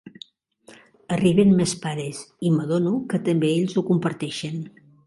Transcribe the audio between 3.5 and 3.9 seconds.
ells ho